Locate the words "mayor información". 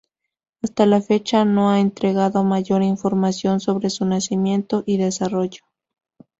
2.43-3.59